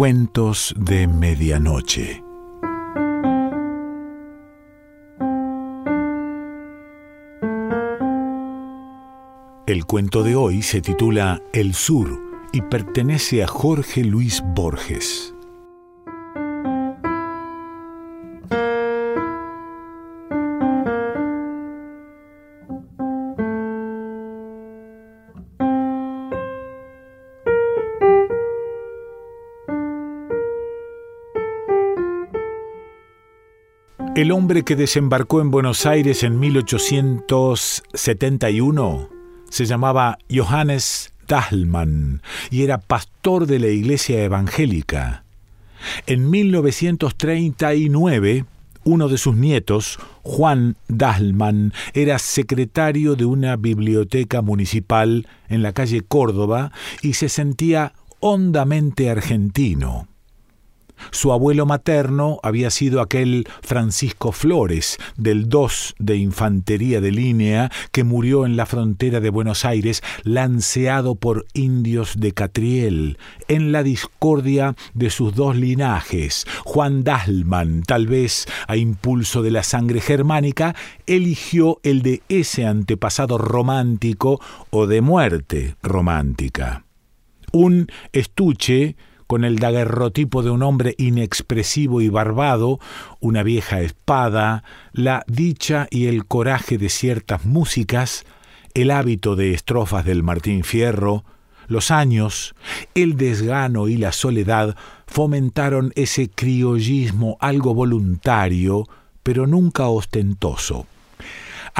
Cuentos 0.00 0.74
de 0.78 1.06
Medianoche. 1.06 2.24
El 9.66 9.84
cuento 9.84 10.22
de 10.22 10.36
hoy 10.36 10.62
se 10.62 10.80
titula 10.80 11.42
El 11.52 11.74
Sur 11.74 12.18
y 12.50 12.62
pertenece 12.62 13.42
a 13.42 13.46
Jorge 13.46 14.02
Luis 14.02 14.42
Borges. 14.54 15.34
El 34.20 34.32
hombre 34.32 34.64
que 34.64 34.74
desembarcó 34.76 35.40
en 35.40 35.50
Buenos 35.50 35.86
Aires 35.86 36.22
en 36.24 36.38
1871 36.38 39.08
se 39.48 39.64
llamaba 39.64 40.18
Johannes 40.30 41.14
Dahlmann 41.26 42.20
y 42.50 42.62
era 42.62 42.76
pastor 42.76 43.46
de 43.46 43.58
la 43.58 43.68
iglesia 43.68 44.22
evangélica. 44.22 45.24
En 46.06 46.28
1939, 46.28 48.44
uno 48.84 49.08
de 49.08 49.16
sus 49.16 49.36
nietos, 49.36 49.98
Juan 50.20 50.76
Dahlmann, 50.88 51.72
era 51.94 52.18
secretario 52.18 53.16
de 53.16 53.24
una 53.24 53.56
biblioteca 53.56 54.42
municipal 54.42 55.26
en 55.48 55.62
la 55.62 55.72
calle 55.72 56.02
Córdoba 56.02 56.72
y 57.00 57.14
se 57.14 57.30
sentía 57.30 57.94
hondamente 58.20 59.08
argentino. 59.08 60.09
Su 61.10 61.32
abuelo 61.32 61.66
materno 61.66 62.38
había 62.42 62.70
sido 62.70 63.00
aquel 63.00 63.46
Francisco 63.62 64.32
Flores, 64.32 64.98
del 65.16 65.48
2 65.48 65.96
de 65.98 66.16
Infantería 66.16 67.00
de 67.00 67.10
Línea, 67.10 67.70
que 67.92 68.04
murió 68.04 68.46
en 68.46 68.56
la 68.56 68.66
frontera 68.66 69.20
de 69.20 69.30
Buenos 69.30 69.64
Aires, 69.64 70.02
lanceado 70.22 71.14
por 71.14 71.46
indios 71.54 72.18
de 72.18 72.32
Catriel, 72.32 73.18
en 73.48 73.72
la 73.72 73.82
discordia 73.82 74.74
de 74.94 75.10
sus 75.10 75.34
dos 75.34 75.56
linajes. 75.56 76.46
Juan 76.64 77.04
Dahlmann, 77.04 77.82
tal 77.82 78.06
vez 78.06 78.46
a 78.68 78.76
impulso 78.76 79.42
de 79.42 79.50
la 79.50 79.62
sangre 79.62 80.00
germánica, 80.00 80.74
eligió 81.06 81.80
el 81.82 82.02
de 82.02 82.22
ese 82.28 82.66
antepasado 82.66 83.38
romántico 83.38 84.40
o 84.70 84.86
de 84.86 85.00
muerte 85.00 85.76
romántica. 85.82 86.84
Un 87.52 87.88
estuche 88.12 88.96
con 89.30 89.44
el 89.44 89.60
daguerrotipo 89.60 90.42
de 90.42 90.50
un 90.50 90.64
hombre 90.64 90.96
inexpresivo 90.98 92.00
y 92.00 92.08
barbado, 92.08 92.80
una 93.20 93.44
vieja 93.44 93.80
espada, 93.80 94.64
la 94.90 95.22
dicha 95.28 95.86
y 95.88 96.08
el 96.08 96.26
coraje 96.26 96.78
de 96.78 96.88
ciertas 96.88 97.44
músicas, 97.44 98.24
el 98.74 98.90
hábito 98.90 99.36
de 99.36 99.52
estrofas 99.52 100.04
del 100.04 100.24
Martín 100.24 100.64
Fierro, 100.64 101.22
los 101.68 101.92
años, 101.92 102.56
el 102.96 103.16
desgano 103.16 103.86
y 103.86 103.98
la 103.98 104.10
soledad 104.10 104.74
fomentaron 105.06 105.92
ese 105.94 106.28
criollismo 106.28 107.36
algo 107.38 107.72
voluntario, 107.72 108.88
pero 109.22 109.46
nunca 109.46 109.86
ostentoso. 109.86 110.88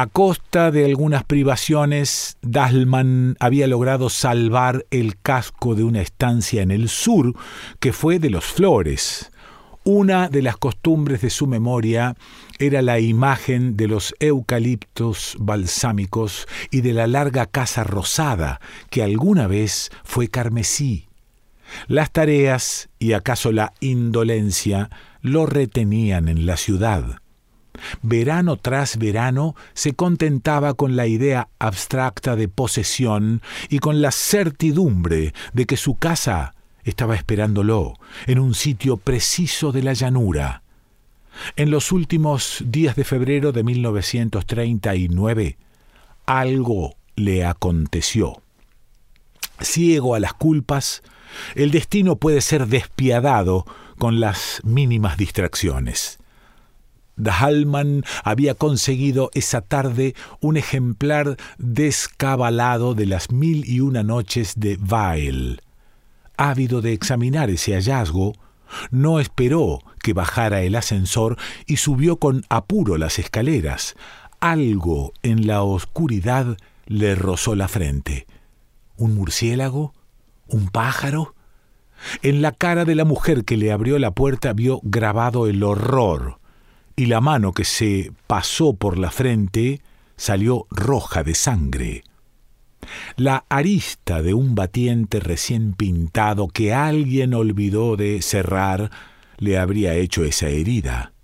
A 0.01 0.07
costa 0.07 0.71
de 0.71 0.87
algunas 0.87 1.25
privaciones, 1.25 2.39
Dahlmann 2.41 3.37
había 3.39 3.67
logrado 3.67 4.09
salvar 4.09 4.87
el 4.91 5.19
casco 5.21 5.75
de 5.75 5.85
una 5.85 6.01
estancia 6.01 6.63
en 6.63 6.71
el 6.71 6.89
sur, 6.89 7.35
que 7.81 7.93
fue 7.93 8.19
de 8.19 8.31
los 8.31 8.47
Flores. 8.47 9.31
Una 9.85 10.31
de 10.31 10.41
las 10.41 10.57
costumbres 10.57 11.21
de 11.21 11.29
su 11.29 11.47
memoria 11.47 12.17
era 12.59 12.81
la 12.81 12.99
imagen 12.99 13.77
de 13.77 13.89
los 13.89 14.15
eucaliptos 14.21 15.37
balsámicos 15.39 16.49
y 16.71 16.81
de 16.81 16.95
la 16.95 17.07
larga 17.07 17.45
casa 17.45 17.85
rosada, 17.85 18.59
que 18.89 19.03
alguna 19.03 19.49
vez 19.49 19.91
fue 20.03 20.29
carmesí. 20.29 21.09
Las 21.89 22.11
tareas, 22.11 22.89
y 22.99 23.13
acaso 23.13 23.53
la 23.53 23.75
indolencia, 23.81 24.89
lo 25.21 25.45
retenían 25.45 26.29
en 26.29 26.47
la 26.47 26.57
ciudad. 26.57 27.21
Verano 28.03 28.57
tras 28.57 28.97
verano 28.97 29.55
se 29.75 29.95
contentaba 29.95 30.75
con 30.75 30.97
la 30.97 31.07
idea 31.07 31.49
abstracta 31.59 32.37
de 32.37 32.49
posesión 32.49 33.43
y 33.69 33.79
con 33.79 34.03
la 34.03 34.11
certidumbre 34.11 35.35
de 35.53 35.67
que 35.67 35.77
su 35.77 35.97
casa 35.97 36.55
estaba 36.85 37.15
esperándolo 37.15 37.95
en 38.27 38.39
un 38.39 38.55
sitio 38.55 38.97
preciso 38.97 39.73
de 39.73 39.83
la 39.83 39.93
llanura. 39.93 40.63
En 41.57 41.71
los 41.71 41.93
últimos 41.93 42.63
días 42.67 42.97
de 42.97 43.05
febrero 43.05 43.53
de 43.53 43.63
1939, 43.63 45.59
algo 46.27 46.97
le 47.17 47.45
aconteció. 47.45 48.43
Ciego 49.61 50.15
a 50.15 50.21
las 50.21 50.33
culpas, 50.35 51.03
el 51.55 51.71
destino 51.71 52.17
puede 52.17 52.41
ser 52.41 52.67
despiadado 52.67 53.65
con 53.99 54.21
las 54.21 54.61
mínimas 54.65 55.17
distracciones. 55.17 56.20
Dahlmann 57.23 58.05
había 58.25 58.55
conseguido 58.55 59.31
esa 59.35 59.61
tarde 59.61 60.15
un 60.41 60.57
ejemplar 60.57 61.37
descabalado 61.59 62.95
de 62.95 63.07
las 63.07 63.31
mil 63.31 63.69
y 63.69 63.81
una 63.81 64.03
noches 64.03 64.55
de 64.57 64.77
Weil. 64.77 65.61
Ávido 66.37 66.81
de 66.81 66.93
examinar 66.93 67.51
ese 67.51 67.75
hallazgo, 67.75 68.33
no 68.91 69.21
esperó 69.21 69.81
que 70.03 70.13
bajara 70.13 70.63
el 70.63 70.75
ascensor 70.75 71.37
y 71.67 71.77
subió 71.77 72.17
con 72.17 72.45
apuro 72.49 72.97
las 72.97 73.19
escaleras. 73.19 73.95
Algo 74.41 75.13
en 75.23 75.47
la 75.47 75.63
oscuridad 75.63 76.57
le 76.87 77.15
rozó 77.15 77.55
la 77.55 77.69
frente. 77.69 78.27
¿Un 78.97 79.15
murciélago? 79.15 79.93
¿Un 80.47 80.69
pájaro? 80.69 81.35
En 82.23 82.41
la 82.41 82.53
cara 82.53 82.87
de 82.87 82.95
la 82.95 83.05
mujer 83.05 83.45
que 83.45 83.59
le 83.59 83.73
abrió 83.73 83.99
la 83.99 84.13
puerta 84.13 84.55
vio 84.55 84.81
grabado 84.83 85.47
el 85.47 85.63
horror 85.63 86.40
y 87.01 87.07
la 87.07 87.23
mano 87.23 87.53
que 87.53 87.65
se 87.65 88.13
pasó 88.27 88.75
por 88.75 88.99
la 88.99 89.11
frente 89.11 89.81
salió 90.19 90.67
roja 90.71 91.23
de 91.23 91.35
sangre. 91.35 92.05
La 93.17 93.47
arista 93.49 94.21
de 94.21 94.35
un 94.35 94.55
batiente 94.55 95.19
recién 95.19 95.73
pintado 95.73 96.49
que 96.49 96.75
alguien 96.75 97.33
olvidó 97.33 97.97
de 97.97 98.21
cerrar 98.21 98.91
le 99.39 99.59
habría 99.59 99.95
hecho 99.95 100.25
esa 100.25 100.51
herida. 100.51 101.15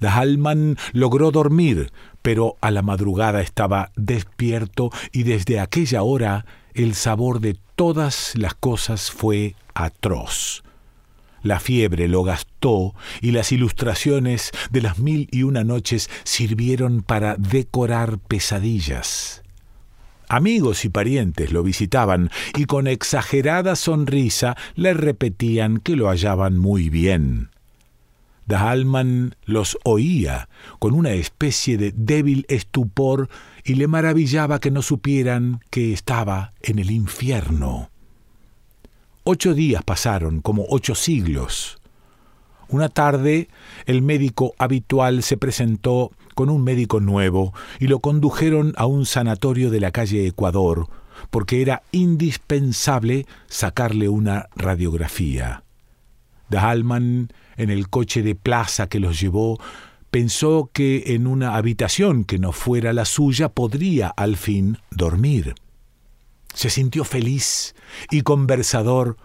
Dahlmann 0.00 0.78
logró 0.94 1.30
dormir, 1.30 1.92
pero 2.22 2.56
a 2.62 2.70
la 2.70 2.80
madrugada 2.80 3.42
estaba 3.42 3.92
despierto 3.96 4.90
y 5.12 5.24
desde 5.24 5.60
aquella 5.60 6.04
hora 6.04 6.46
el 6.72 6.94
sabor 6.94 7.40
de 7.40 7.58
todas 7.74 8.32
las 8.34 8.54
cosas 8.54 9.10
fue 9.10 9.56
atroz. 9.74 10.62
La 11.46 11.60
fiebre 11.60 12.08
lo 12.08 12.24
gastó 12.24 12.96
y 13.20 13.30
las 13.30 13.52
ilustraciones 13.52 14.50
de 14.72 14.82
las 14.82 14.98
mil 14.98 15.28
y 15.30 15.44
una 15.44 15.62
noches 15.62 16.10
sirvieron 16.24 17.02
para 17.02 17.36
decorar 17.36 18.18
pesadillas. 18.18 19.44
Amigos 20.28 20.84
y 20.84 20.88
parientes 20.88 21.52
lo 21.52 21.62
visitaban 21.62 22.30
y 22.56 22.64
con 22.64 22.88
exagerada 22.88 23.76
sonrisa 23.76 24.56
le 24.74 24.92
repetían 24.92 25.78
que 25.78 25.94
lo 25.94 26.08
hallaban 26.08 26.58
muy 26.58 26.88
bien. 26.88 27.50
Dahlmann 28.46 29.36
los 29.44 29.78
oía 29.84 30.48
con 30.80 30.94
una 30.94 31.12
especie 31.12 31.78
de 31.78 31.92
débil 31.94 32.44
estupor 32.48 33.28
y 33.62 33.74
le 33.74 33.86
maravillaba 33.86 34.58
que 34.58 34.72
no 34.72 34.82
supieran 34.82 35.60
que 35.70 35.92
estaba 35.92 36.54
en 36.60 36.80
el 36.80 36.90
infierno. 36.90 37.92
Ocho 39.28 39.54
días 39.54 39.82
pasaron, 39.82 40.40
como 40.40 40.66
ocho 40.68 40.94
siglos. 40.94 41.80
Una 42.68 42.88
tarde 42.88 43.48
el 43.84 44.00
médico 44.00 44.54
habitual 44.56 45.24
se 45.24 45.36
presentó 45.36 46.12
con 46.36 46.48
un 46.48 46.62
médico 46.62 47.00
nuevo 47.00 47.52
y 47.80 47.88
lo 47.88 47.98
condujeron 47.98 48.72
a 48.76 48.86
un 48.86 49.04
sanatorio 49.04 49.72
de 49.72 49.80
la 49.80 49.90
calle 49.90 50.28
Ecuador, 50.28 50.88
porque 51.30 51.60
era 51.60 51.82
indispensable 51.90 53.26
sacarle 53.48 54.08
una 54.08 54.46
radiografía. 54.54 55.64
Dahlmann, 56.48 57.32
en 57.56 57.70
el 57.70 57.88
coche 57.88 58.22
de 58.22 58.36
plaza 58.36 58.88
que 58.88 59.00
los 59.00 59.20
llevó, 59.20 59.58
pensó 60.12 60.70
que 60.72 61.02
en 61.16 61.26
una 61.26 61.56
habitación 61.56 62.22
que 62.22 62.38
no 62.38 62.52
fuera 62.52 62.92
la 62.92 63.04
suya 63.04 63.48
podría 63.48 64.06
al 64.06 64.36
fin 64.36 64.78
dormir. 64.92 65.56
Se 66.56 66.70
sintió 66.70 67.04
feliz 67.04 67.74
y 68.10 68.22
conversador. 68.22 69.18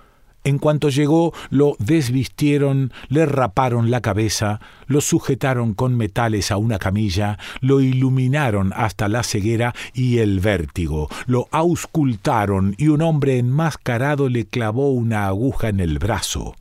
En 0.43 0.59
cuanto 0.59 0.89
llegó, 0.89 1.33
lo 1.49 1.77
desvistieron, 1.79 2.91
le 3.07 3.25
raparon 3.25 3.89
la 3.89 4.01
cabeza, 4.01 4.59
lo 4.85 4.99
sujetaron 4.99 5.73
con 5.73 5.95
metales 5.95 6.51
a 6.51 6.57
una 6.57 6.77
camilla, 6.77 7.39
lo 7.61 7.79
iluminaron 7.79 8.73
hasta 8.75 9.07
la 9.07 9.23
ceguera 9.23 9.73
y 9.93 10.17
el 10.17 10.41
vértigo, 10.41 11.07
lo 11.25 11.47
auscultaron 11.51 12.75
y 12.77 12.89
un 12.89 13.01
hombre 13.01 13.37
enmascarado 13.37 14.27
le 14.27 14.45
clavó 14.45 14.91
una 14.91 15.27
aguja 15.27 15.69
en 15.69 15.79
el 15.79 15.99
brazo. 15.99 16.53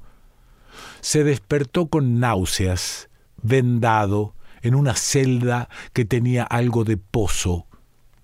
se 1.01 1.25
despertó 1.25 1.87
con 1.87 2.21
náuseas, 2.21 3.09
vendado, 3.43 4.35
en 4.63 4.77
una 4.77 4.95
celda 4.95 5.69
que 5.93 6.05
tenía 6.05 6.45
algo 6.45 6.85
de 6.85 6.97
pozo, 6.97 7.67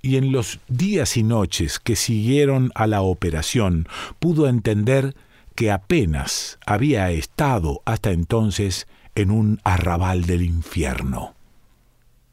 y 0.03 0.17
en 0.17 0.33
los 0.33 0.61
días 0.69 1.17
y 1.17 1.23
noches 1.23 1.79
que 1.79 1.97
siguieron 1.97 2.71
a 2.75 2.87
la 2.87 3.03
operación 3.03 3.89
pudo 4.19 4.49
entender 4.49 5.15
que 5.55 5.73
apenas 5.73 6.59
había 6.67 7.11
estado 7.11 7.81
hasta 7.85 8.11
entonces 8.11 8.87
en 9.15 9.31
un 9.31 9.61
arrabal 9.65 10.27
del 10.27 10.43
infierno. 10.43 11.35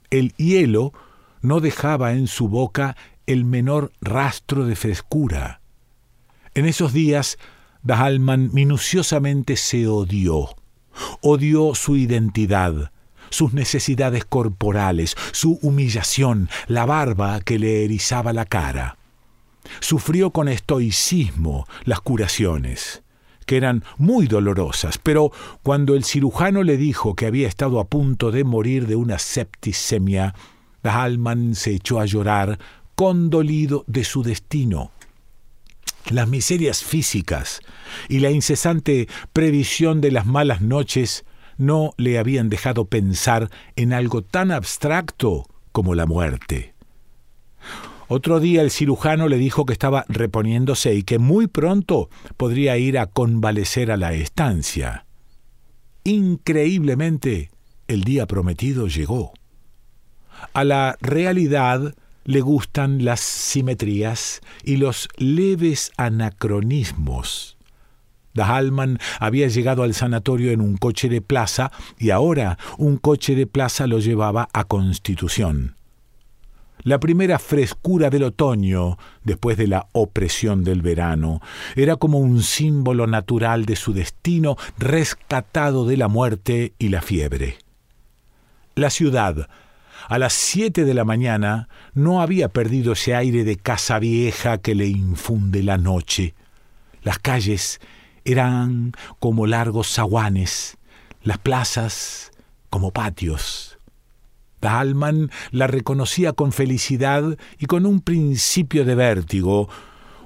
El 0.09 0.33
hielo 0.35 0.93
no 1.41 1.59
dejaba 1.59 2.13
en 2.13 2.27
su 2.27 2.49
boca 2.49 2.95
el 3.25 3.45
menor 3.45 3.91
rastro 4.01 4.65
de 4.65 4.75
frescura. 4.75 5.61
En 6.53 6.65
esos 6.65 6.93
días, 6.93 7.37
Dahalman 7.83 8.53
minuciosamente 8.53 9.55
se 9.55 9.87
odió. 9.87 10.49
Odió 11.21 11.73
su 11.73 11.95
identidad, 11.95 12.91
sus 13.33 13.53
necesidades 13.53 14.25
corporales, 14.25 15.15
su 15.31 15.57
humillación, 15.63 16.49
la 16.67 16.85
barba 16.85 17.41
que 17.41 17.57
le 17.57 17.83
erizaba 17.83 18.31
la 18.31 18.45
cara. 18.45 18.97
Sufrió 19.79 20.29
con 20.29 20.47
estoicismo 20.47 21.65
las 21.83 21.99
curaciones, 21.99 23.01
que 23.47 23.57
eran 23.57 23.83
muy 23.97 24.27
dolorosas, 24.27 24.99
pero 24.99 25.31
cuando 25.63 25.95
el 25.95 26.03
cirujano 26.03 26.61
le 26.61 26.77
dijo 26.77 27.15
que 27.15 27.25
había 27.25 27.47
estado 27.47 27.79
a 27.79 27.85
punto 27.85 28.29
de 28.29 28.43
morir 28.43 28.85
de 28.85 28.95
una 28.95 29.17
septicemia, 29.17 30.35
Dahalman 30.83 31.55
se 31.55 31.71
echó 31.71 31.99
a 31.99 32.05
llorar 32.05 32.59
condolido 32.93 33.83
de 33.87 34.03
su 34.03 34.21
destino. 34.21 34.91
Las 36.11 36.27
miserias 36.27 36.83
físicas 36.83 37.61
y 38.09 38.19
la 38.19 38.29
incesante 38.29 39.07
previsión 39.31 40.01
de 40.01 40.11
las 40.11 40.27
malas 40.27 40.61
noches 40.61 41.25
no 41.57 41.93
le 41.97 42.19
habían 42.19 42.49
dejado 42.49 42.85
pensar 42.85 43.49
en 43.75 43.93
algo 43.93 44.21
tan 44.21 44.51
abstracto 44.51 45.45
como 45.71 45.95
la 45.95 46.05
muerte. 46.05 46.73
Otro 48.07 48.39
día 48.39 48.61
el 48.61 48.69
cirujano 48.69 49.27
le 49.27 49.37
dijo 49.37 49.65
que 49.65 49.73
estaba 49.73 50.05
reponiéndose 50.07 50.93
y 50.93 51.03
que 51.03 51.19
muy 51.19 51.47
pronto 51.47 52.09
podría 52.37 52.77
ir 52.77 52.99
a 52.99 53.07
convalecer 53.07 53.91
a 53.91 53.97
la 53.97 54.13
estancia. 54.13 55.05
Increíblemente, 56.03 57.49
el 57.87 58.03
día 58.03 58.27
prometido 58.27 58.87
llegó. 58.87 59.33
A 60.53 60.63
la 60.63 60.97
realidad 61.01 61.95
le 62.25 62.41
gustan 62.41 63.03
las 63.03 63.19
simetrías 63.21 64.41
y 64.63 64.77
los 64.77 65.09
leves 65.17 65.91
anacronismos. 65.97 67.57
Dahalman 68.33 68.99
había 69.19 69.47
llegado 69.47 69.83
al 69.83 69.93
sanatorio 69.93 70.51
en 70.51 70.61
un 70.61 70.77
coche 70.77 71.09
de 71.09 71.21
plaza 71.21 71.71
y 71.97 72.09
ahora 72.09 72.57
un 72.77 72.97
coche 72.97 73.35
de 73.35 73.47
plaza 73.47 73.87
lo 73.87 73.99
llevaba 73.99 74.49
a 74.53 74.63
Constitución. 74.63 75.75
La 76.83 76.99
primera 76.99 77.39
frescura 77.39 78.09
del 78.09 78.23
otoño, 78.23 78.97
después 79.23 79.55
de 79.55 79.67
la 79.67 79.87
opresión 79.93 80.65
del 80.65 80.81
verano, 80.81 81.39
era 81.75 81.95
como 81.95 82.19
un 82.19 82.43
símbolo 82.43 83.07
natural 83.07 83.65
de 83.65 83.77
su 83.77 83.93
destino 83.93 84.57
rescatado 84.77 85.85
de 85.85 85.95
la 85.95 86.09
muerte 86.09 86.73
y 86.77 86.89
la 86.89 87.01
fiebre. 87.01 87.57
La 88.75 88.89
ciudad, 88.89 89.47
a 90.09 90.17
las 90.17 90.33
siete 90.33 90.83
de 90.83 90.93
la 90.93 91.05
mañana 91.05 91.69
no 91.93 92.21
había 92.21 92.49
perdido 92.49 92.93
ese 92.93 93.15
aire 93.15 93.45
de 93.45 93.55
casa 93.55 93.99
vieja 93.99 94.57
que 94.57 94.75
le 94.75 94.87
infunde 94.87 95.63
la 95.63 95.77
noche. 95.77 96.33
Las 97.01 97.19
calles 97.19 97.79
eran 98.25 98.93
como 99.19 99.47
largos 99.47 99.87
zaguanes, 99.87 100.77
las 101.23 101.37
plazas 101.37 102.31
como 102.69 102.91
patios. 102.91 103.77
Dahlman 104.61 105.29
la 105.51 105.67
reconocía 105.67 106.33
con 106.33 106.53
felicidad 106.53 107.37
y 107.59 107.65
con 107.65 107.85
un 107.85 107.99
principio 107.99 108.85
de 108.85 108.95
vértigo. 108.95 109.69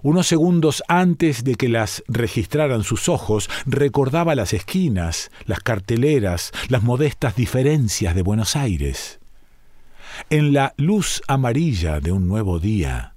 Unos 0.04 0.28
segundos 0.28 0.84
antes 0.88 1.44
de 1.44 1.56
que 1.56 1.68
las 1.68 2.04
registraran 2.08 2.84
sus 2.84 3.10
ojos, 3.10 3.50
recordaba 3.66 4.36
las 4.36 4.54
esquinas, 4.54 5.32
las 5.46 5.60
carteleras, 5.60 6.52
las 6.70 6.84
modestas 6.84 7.36
diferencias 7.36 8.14
de 8.14 8.22
Buenos 8.22 8.56
Aires. 8.56 9.20
En 10.30 10.54
la 10.54 10.74
luz 10.78 11.22
amarilla 11.28 12.00
de 12.00 12.12
un 12.12 12.28
nuevo 12.28 12.60
día, 12.60 13.14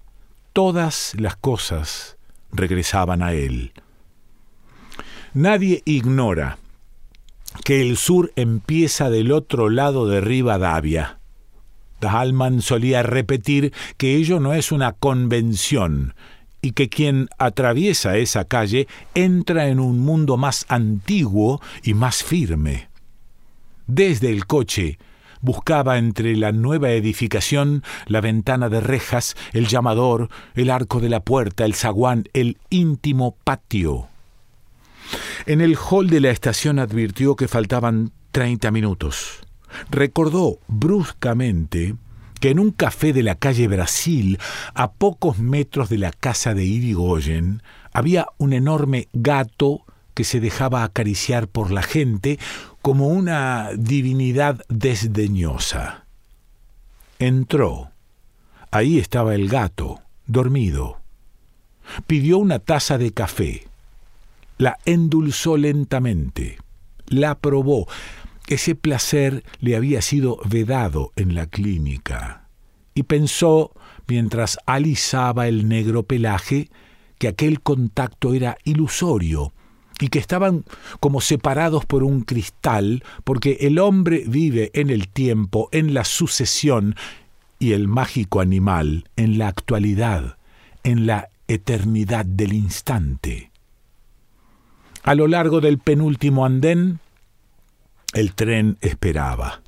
todas 0.55 1.15
las 1.19 1.37
cosas 1.37 2.17
regresaban 2.51 3.23
a 3.23 3.35
él. 3.35 3.73
Nadie 5.35 5.83
ignora 5.85 6.59
que 7.65 7.83
el 7.83 7.97
sur 7.97 8.33
empieza 8.35 9.11
del 9.11 9.31
otro 9.31 9.71
lado 9.71 10.09
de 10.09 10.21
Rivadavia. 10.21 11.21
Dahlman 12.01 12.63
solía 12.63 13.05
repetir 13.05 13.73
que 13.97 14.17
ello 14.17 14.41
no 14.41 14.55
es 14.55 14.73
una 14.73 14.93
convención 14.93 16.15
y 16.63 16.73
que 16.73 16.89
quien 16.89 17.29
atraviesa 17.39 18.17
esa 18.17 18.45
calle 18.45 18.89
entra 19.15 19.69
en 19.69 19.79
un 19.79 20.01
mundo 20.01 20.37
más 20.37 20.67
antiguo 20.69 21.61
y 21.85 21.95
más 21.95 22.25
firme. 22.25 22.89
Desde 23.87 24.31
el 24.31 24.47
coche, 24.47 24.99
buscaba 25.43 25.99
entre 25.99 26.35
la 26.35 26.51
nueva 26.51 26.91
edificación 26.91 27.85
la 28.07 28.21
ventana 28.21 28.69
de 28.69 28.81
rejas, 28.81 29.37
el 29.53 29.69
llamador, 29.69 30.29
el 30.57 30.71
arco 30.71 30.99
de 30.99 31.09
la 31.09 31.21
puerta, 31.21 31.65
el 31.65 31.75
zaguán, 31.75 32.25
el 32.33 32.59
íntimo 32.69 33.37
patio. 33.45 34.10
En 35.47 35.61
el 35.61 35.77
hall 35.77 36.09
de 36.09 36.21
la 36.21 36.31
estación 36.31 36.79
advirtió 36.79 37.37
que 37.37 37.49
faltaban 37.49 38.13
treinta 38.31 38.71
minutos. 38.71 39.41
Recordó 39.91 40.59
bruscamente 40.69 41.95
que 42.41 42.51
en 42.51 42.59
un 42.59 42.71
café 42.71 43.13
de 43.13 43.23
la 43.23 43.35
calle 43.35 43.69
Brasil, 43.69 44.39
a 44.75 44.93
pocos 44.93 45.39
metros 45.39 45.89
de 45.89 45.99
la 45.99 46.11
casa 46.11 46.55
de 46.55 46.65
Irigoyen, 46.65 47.63
había 47.93 48.27
un 48.39 48.53
enorme 48.53 49.09
gato 49.13 49.85
que 50.15 50.25
se 50.25 50.41
dejaba 50.41 50.83
acariciar 50.83 51.49
por 51.49 51.71
la 51.71 51.83
gente 51.83 52.39
como 52.83 53.09
una 53.09 53.71
divinidad 53.77 54.65
desdeñosa. 54.69 56.07
Entró. 57.19 57.91
Ahí 58.71 58.99
estaba 58.99 59.35
el 59.35 59.49
gato, 59.49 60.01
dormido. 60.27 61.01
Pidió 62.07 62.39
una 62.39 62.59
taza 62.59 62.99
de 62.99 63.13
café. 63.13 63.67
La 64.61 64.77
endulzó 64.85 65.57
lentamente. 65.57 66.59
La 67.07 67.39
probó. 67.39 67.89
Ese 68.47 68.75
placer 68.75 69.43
le 69.59 69.75
había 69.75 70.03
sido 70.03 70.39
vedado 70.45 71.13
en 71.17 71.35
la 71.35 71.47
clínica. 71.47 72.47
Y 72.95 73.05
pensó, 73.05 73.73
mientras 74.07 74.59
alisaba 74.67 75.49
el 75.49 75.67
negro 75.67 76.03
pelaje, 76.03 76.69
que 77.17 77.29
aquel 77.29 77.63
contacto 77.63 78.35
era 78.35 78.59
ilusorio, 78.65 79.55
y 79.99 80.09
que 80.09 80.19
estaban 80.19 80.67
como 81.01 81.23
separados 81.23 81.87
por 81.87 82.03
un 82.03 82.21
cristal, 82.21 83.03
porque 83.25 83.57
el 83.63 83.79
hombre 83.79 84.25
vive 84.27 84.73
en 84.75 84.91
el 84.91 85.09
tiempo, 85.09 85.71
en 85.73 85.95
la 85.95 86.05
sucesión, 86.05 86.97
y 87.59 87.73
el 87.73 87.89
mágico 87.89 88.41
animal 88.41 89.09
en 89.17 89.39
la 89.39 89.49
actualidad, 89.49 90.37
en 90.85 91.07
la 91.07 91.31
eternidad 91.49 92.27
del 92.27 92.53
instante. 92.53 93.50
A 95.03 95.15
lo 95.15 95.27
largo 95.27 95.61
del 95.61 95.79
penúltimo 95.79 96.45
andén, 96.45 97.01
el 98.13 98.35
tren 98.35 98.77
esperaba. 98.81 99.63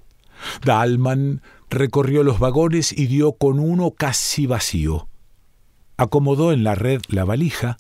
Dalman 0.65 1.43
recorrió 1.71 2.23
los 2.23 2.39
vagones 2.39 2.93
y 2.93 3.07
dio 3.07 3.33
con 3.33 3.59
uno 3.59 3.93
casi 3.93 4.47
vacío. 4.47 5.09
Acomodó 5.97 6.53
en 6.53 6.65
la 6.65 6.75
red 6.75 7.01
la 7.09 7.25
valija, 7.25 7.79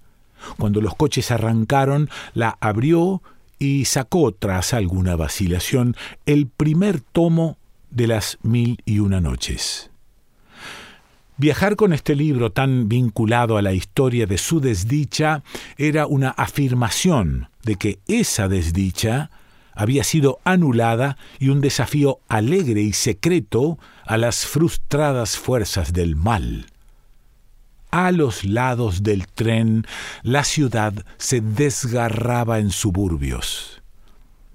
cuando 0.59 0.81
los 0.81 0.95
coches 0.95 1.31
arrancaron, 1.31 2.09
la 2.35 2.57
abrió 2.61 3.23
y 3.59 3.85
sacó, 3.85 4.33
tras 4.33 4.75
alguna 4.75 5.15
vacilación, 5.15 5.95
el 6.27 6.49
primer 6.49 7.01
tomo 7.01 7.59
de 7.91 8.09
las 8.09 8.39
mil 8.43 8.83
y 8.85 8.99
una 8.99 9.21
noches. 9.21 9.92
Viajar 11.39 11.77
con 11.77 11.93
este 11.93 12.15
libro 12.15 12.53
tan 12.53 12.89
vinculado 12.89 13.57
a 13.57 13.63
la 13.63 13.73
historia 13.73 14.27
de 14.27 14.37
su 14.37 14.61
desdicha 14.61 15.43
era 15.79 16.07
una 16.07 16.31
afirmación 16.31 17.49
de 17.65 17.77
que 17.77 17.99
esa 18.07 18.49
desdicha 18.49 19.31
había 19.75 20.05
sido 20.05 20.41
anulada 20.45 21.17
y 21.39 21.49
un 21.49 21.63
desafío 21.63 22.21
alegre 22.29 22.83
y 22.83 22.93
secreto 22.93 23.79
a 24.05 24.19
las 24.19 24.47
frustradas 24.47 25.39
fuerzas 25.39 25.95
del 25.95 26.17
mal. 26.17 26.67
A 27.91 28.13
los 28.13 28.45
lados 28.45 29.03
del 29.03 29.27
tren, 29.27 29.87
la 30.23 30.45
ciudad 30.45 30.93
se 31.17 31.41
desgarraba 31.41 32.59
en 32.59 32.71
suburbios. 32.71 33.83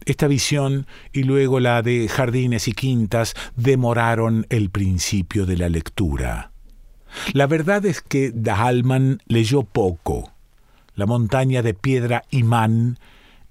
Esta 0.05 0.27
visión 0.27 0.87
y 1.11 1.23
luego 1.23 1.59
la 1.59 1.81
de 1.81 2.07
jardines 2.07 2.67
y 2.67 2.71
quintas 2.71 3.33
demoraron 3.55 4.45
el 4.49 4.69
principio 4.69 5.45
de 5.45 5.57
la 5.57 5.69
lectura. 5.69 6.51
La 7.33 7.47
verdad 7.47 7.85
es 7.85 8.01
que 8.01 8.31
Dahalman 8.33 9.21
leyó 9.27 9.63
poco. 9.63 10.31
La 10.95 11.05
montaña 11.05 11.61
de 11.61 11.73
piedra 11.73 12.23
imán 12.31 12.97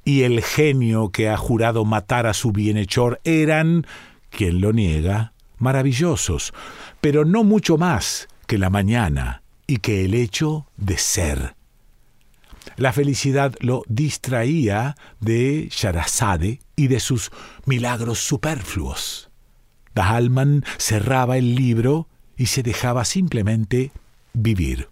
y 0.04 0.22
el 0.22 0.42
genio 0.42 1.10
que 1.10 1.28
ha 1.28 1.36
jurado 1.36 1.84
matar 1.84 2.26
a 2.26 2.34
su 2.34 2.52
bienhechor 2.52 3.20
eran, 3.24 3.86
quien 4.30 4.60
lo 4.60 4.72
niega, 4.72 5.32
maravillosos, 5.58 6.52
pero 7.00 7.24
no 7.24 7.44
mucho 7.44 7.76
más 7.76 8.28
que 8.46 8.58
la 8.58 8.70
mañana 8.70 9.42
y 9.66 9.78
que 9.78 10.04
el 10.04 10.14
hecho 10.14 10.66
de 10.76 10.98
ser. 10.98 11.56
La 12.76 12.92
felicidad 12.92 13.54
lo 13.60 13.82
distraía 13.88 14.96
de 15.20 15.68
Sharazade 15.70 16.60
y 16.74 16.88
de 16.88 17.00
sus 17.00 17.30
milagros 17.64 18.18
superfluos. 18.20 19.30
Dahalman 19.94 20.64
cerraba 20.78 21.38
el 21.38 21.54
libro 21.54 22.08
y 22.36 22.46
se 22.46 22.62
dejaba 22.62 23.04
simplemente 23.04 23.92
vivir. 24.32 24.88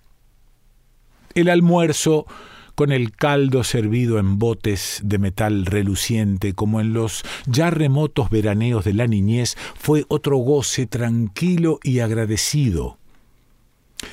El 1.34 1.48
almuerzo, 1.48 2.26
con 2.74 2.92
el 2.92 3.12
caldo 3.12 3.64
servido 3.64 4.18
en 4.18 4.38
botes 4.38 5.00
de 5.04 5.18
metal 5.18 5.66
reluciente 5.66 6.54
como 6.54 6.80
en 6.80 6.92
los 6.92 7.24
ya 7.46 7.70
remotos 7.70 8.30
veraneos 8.30 8.84
de 8.84 8.94
la 8.94 9.06
niñez, 9.06 9.56
fue 9.74 10.04
otro 10.08 10.36
goce 10.38 10.86
tranquilo 10.86 11.78
y 11.82 12.00
agradecido. 12.00 12.98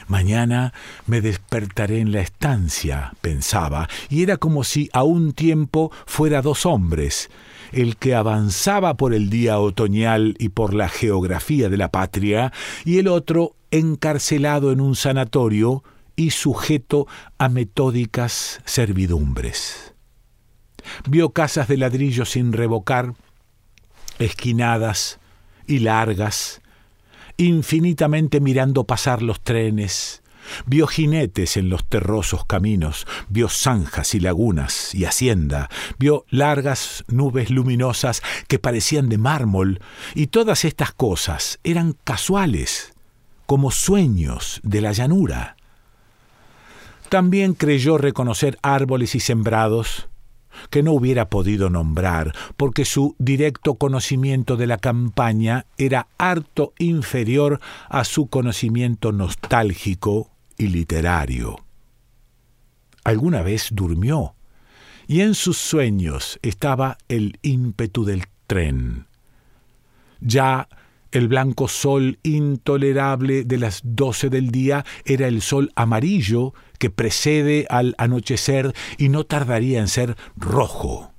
Mañana 0.07 0.73
me 1.05 1.21
despertaré 1.21 1.99
en 1.99 2.11
la 2.11 2.21
estancia, 2.21 3.13
pensaba, 3.21 3.89
y 4.09 4.23
era 4.23 4.37
como 4.37 4.63
si 4.63 4.89
a 4.93 5.03
un 5.03 5.33
tiempo 5.33 5.91
fuera 6.05 6.41
dos 6.41 6.65
hombres, 6.65 7.29
el 7.71 7.97
que 7.97 8.15
avanzaba 8.15 8.97
por 8.97 9.13
el 9.13 9.29
día 9.29 9.59
otoñal 9.59 10.35
y 10.39 10.49
por 10.49 10.73
la 10.73 10.89
geografía 10.89 11.69
de 11.69 11.77
la 11.77 11.89
patria, 11.89 12.51
y 12.85 12.97
el 12.97 13.07
otro 13.07 13.55
encarcelado 13.71 14.71
en 14.71 14.81
un 14.81 14.95
sanatorio 14.95 15.83
y 16.15 16.31
sujeto 16.31 17.07
a 17.37 17.49
metódicas 17.49 18.61
servidumbres. 18.65 19.93
Vio 21.07 21.31
casas 21.31 21.67
de 21.67 21.77
ladrillo 21.77 22.25
sin 22.25 22.53
revocar, 22.53 23.13
esquinadas 24.19 25.19
y 25.67 25.79
largas, 25.79 26.61
infinitamente 27.37 28.39
mirando 28.39 28.83
pasar 28.83 29.21
los 29.21 29.41
trenes, 29.41 30.20
vio 30.65 30.87
jinetes 30.87 31.57
en 31.57 31.69
los 31.69 31.85
terrosos 31.85 32.45
caminos, 32.45 33.07
vio 33.29 33.49
zanjas 33.49 34.15
y 34.15 34.19
lagunas 34.19 34.93
y 34.95 35.05
hacienda, 35.05 35.69
vio 35.99 36.25
largas 36.29 37.03
nubes 37.07 37.49
luminosas 37.49 38.21
que 38.47 38.59
parecían 38.59 39.09
de 39.09 39.17
mármol, 39.17 39.81
y 40.15 40.27
todas 40.27 40.65
estas 40.65 40.91
cosas 40.91 41.59
eran 41.63 41.95
casuales, 42.03 42.93
como 43.45 43.71
sueños 43.71 44.61
de 44.63 44.81
la 44.81 44.91
llanura. 44.91 45.57
También 47.09 47.53
creyó 47.53 47.97
reconocer 47.97 48.57
árboles 48.61 49.15
y 49.15 49.19
sembrados, 49.19 50.07
que 50.69 50.83
no 50.83 50.93
hubiera 50.93 51.29
podido 51.29 51.69
nombrar, 51.69 52.33
porque 52.57 52.85
su 52.85 53.15
directo 53.19 53.75
conocimiento 53.75 54.57
de 54.57 54.67
la 54.67 54.77
campaña 54.77 55.65
era 55.77 56.07
harto 56.17 56.73
inferior 56.77 57.59
a 57.89 58.03
su 58.03 58.27
conocimiento 58.27 59.11
nostálgico 59.11 60.30
y 60.61 60.67
literario. 60.67 61.55
Alguna 63.03 63.41
vez 63.41 63.69
durmió, 63.71 64.35
y 65.07 65.21
en 65.21 65.33
sus 65.33 65.57
sueños 65.57 66.39
estaba 66.43 66.97
el 67.09 67.39
ímpetu 67.41 68.05
del 68.05 68.25
tren. 68.45 69.07
Ya 70.19 70.69
el 71.11 71.27
blanco 71.27 71.67
sol 71.67 72.19
intolerable 72.21 73.43
de 73.43 73.57
las 73.57 73.81
doce 73.83 74.29
del 74.29 74.51
día 74.51 74.85
era 75.03 75.27
el 75.27 75.41
sol 75.41 75.71
amarillo 75.75 76.53
que 76.77 76.91
precede 76.91 77.65
al 77.69 77.95
anochecer 77.97 78.73
y 78.97 79.09
no 79.09 79.25
tardaría 79.25 79.79
en 79.79 79.87
ser 79.87 80.15
rojo. 80.37 81.11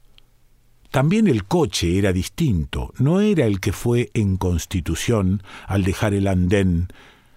También 0.91 1.27
el 1.27 1.45
coche 1.45 1.99
era 1.99 2.13
distinto, 2.13 2.93
no 2.99 3.21
era 3.21 3.47
el 3.47 3.61
que 3.61 3.73
fue 3.73 4.11
en 4.15 4.37
Constitución 4.37 5.43
al 5.67 5.83
dejar 5.83 6.15
el 6.15 6.29
andén. 6.29 6.89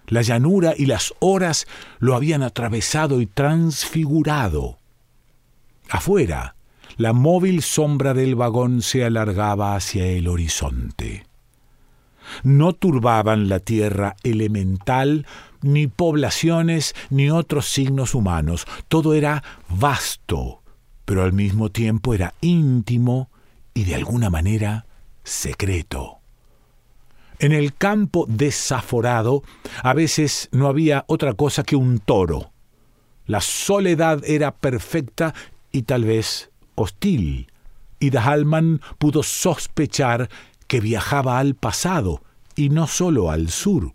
La 0.06 0.22
llanura 0.22 0.74
y 0.76 0.86
las 0.86 1.14
horas 1.18 1.66
lo 1.98 2.14
habían 2.14 2.42
atravesado 2.42 3.20
y 3.20 3.26
transfigurado. 3.26 4.78
Afuera, 5.88 6.56
la 6.96 7.12
móvil 7.12 7.62
sombra 7.62 8.14
del 8.14 8.34
vagón 8.34 8.82
se 8.82 9.04
alargaba 9.04 9.76
hacia 9.76 10.06
el 10.06 10.28
horizonte 10.28 11.26
no 12.42 12.72
turbaban 12.72 13.48
la 13.48 13.60
tierra 13.60 14.16
elemental, 14.22 15.26
ni 15.62 15.86
poblaciones, 15.86 16.94
ni 17.10 17.30
otros 17.30 17.66
signos 17.66 18.14
humanos. 18.14 18.66
Todo 18.88 19.14
era 19.14 19.42
vasto, 19.68 20.62
pero 21.04 21.22
al 21.22 21.32
mismo 21.32 21.70
tiempo 21.70 22.14
era 22.14 22.34
íntimo 22.40 23.30
y 23.74 23.84
de 23.84 23.94
alguna 23.94 24.30
manera 24.30 24.86
secreto. 25.24 26.15
En 27.38 27.52
el 27.52 27.74
campo 27.74 28.26
desaforado 28.28 29.42
a 29.82 29.92
veces 29.92 30.48
no 30.52 30.68
había 30.68 31.04
otra 31.06 31.34
cosa 31.34 31.62
que 31.62 31.76
un 31.76 31.98
toro. 31.98 32.52
La 33.26 33.40
soledad 33.40 34.22
era 34.24 34.54
perfecta 34.54 35.34
y 35.72 35.82
tal 35.82 36.04
vez 36.04 36.50
hostil, 36.76 37.50
y 37.98 38.10
Dahalman 38.10 38.80
pudo 38.98 39.22
sospechar 39.22 40.30
que 40.66 40.80
viajaba 40.80 41.38
al 41.38 41.54
pasado 41.54 42.22
y 42.54 42.70
no 42.70 42.86
sólo 42.86 43.30
al 43.30 43.50
sur. 43.50 43.92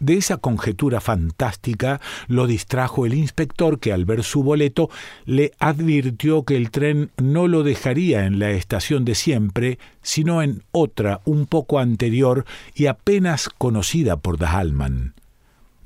De 0.00 0.16
esa 0.16 0.38
conjetura 0.38 1.02
fantástica 1.02 2.00
lo 2.26 2.46
distrajo 2.46 3.04
el 3.04 3.12
inspector 3.12 3.78
que 3.78 3.92
al 3.92 4.06
ver 4.06 4.24
su 4.24 4.42
boleto 4.42 4.88
le 5.26 5.52
advirtió 5.58 6.44
que 6.44 6.56
el 6.56 6.70
tren 6.70 7.10
no 7.18 7.48
lo 7.48 7.62
dejaría 7.62 8.24
en 8.24 8.38
la 8.38 8.50
estación 8.50 9.04
de 9.04 9.14
siempre, 9.14 9.78
sino 10.00 10.42
en 10.42 10.62
otra 10.72 11.20
un 11.26 11.44
poco 11.44 11.78
anterior 11.78 12.46
y 12.74 12.86
apenas 12.86 13.50
conocida 13.50 14.16
por 14.16 14.38
Dahalman. 14.38 15.12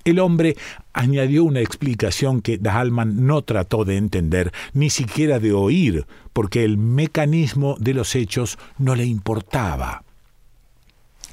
El 0.04 0.21
hombre 0.21 0.56
añadió 0.92 1.42
una 1.42 1.61
explicación 1.61 2.40
que 2.40 2.59
Dahalman 2.59 3.26
no 3.26 3.42
trató 3.42 3.85
de 3.85 3.97
entender, 3.97 4.52
ni 4.75 4.90
siquiera 4.90 5.40
de 5.40 5.52
oír, 5.52 6.06
porque 6.33 6.62
el 6.62 6.78
mecanismo 6.78 7.76
de 7.80 7.94
los 7.94 8.14
hechos 8.14 8.59
no 8.78 8.94
le 8.94 9.06
importaba. 9.06 10.03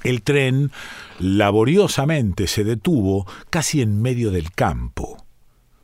El 0.04 0.24
tren 0.24 0.72
laboriosamente 1.20 2.48
se 2.48 2.64
detuvo 2.64 3.28
casi 3.50 3.82
en 3.82 4.02
medio 4.02 4.32
del 4.32 4.52
campo. 4.52 5.26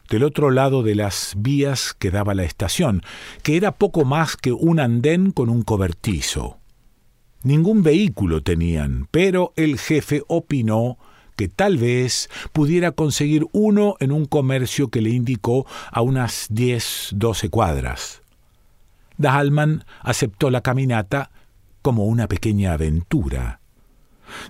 Del 0.10 0.24
otro 0.24 0.52
lado 0.52 0.84
de 0.84 0.96
las 0.96 1.34
vías 1.38 1.94
quedaba 1.94 2.34
la 2.34 2.44
estación, 2.44 3.04
que 3.44 3.58
era 3.58 3.74
poco 3.74 4.06
más 4.06 4.38
que 4.38 4.54
un 4.54 4.80
andén 4.80 5.32
con 5.32 5.50
un 5.50 5.64
cobertizo. 5.64 6.58
Ningún 7.44 7.84
vehículo 7.84 8.42
tenían, 8.42 9.08
pero 9.12 9.54
el 9.56 9.78
jefe 9.78 10.24
opinó 10.28 10.98
que 11.36 11.48
tal 11.48 11.78
vez 11.78 12.30
pudiera 12.52 12.92
conseguir 12.92 13.46
uno 13.52 13.96
en 14.00 14.12
un 14.12 14.26
comercio 14.26 14.90
que 14.90 15.02
le 15.02 15.12
indicó 15.12 15.68
a 15.92 16.02
unas 16.02 16.48
diez, 16.50 17.10
doce 17.14 17.50
cuadras. 17.50 18.24
Dahlman 19.18 19.86
aceptó 20.02 20.50
la 20.50 20.62
caminata 20.62 21.32
como 21.82 22.06
una 22.06 22.28
pequeña 22.28 22.74
aventura. 22.74 23.62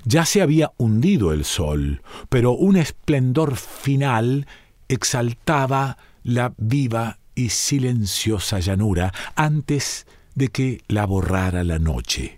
Ya 0.03 0.25
se 0.25 0.41
había 0.41 0.71
hundido 0.77 1.33
el 1.33 1.45
sol, 1.45 2.01
pero 2.29 2.51
un 2.51 2.77
esplendor 2.77 3.55
final 3.55 4.47
exaltaba 4.87 5.97
la 6.23 6.53
viva 6.57 7.19
y 7.35 7.49
silenciosa 7.49 8.59
llanura 8.59 9.13
antes 9.35 10.07
de 10.35 10.49
que 10.49 10.81
la 10.87 11.05
borrara 11.05 11.63
la 11.63 11.79
noche 11.79 12.37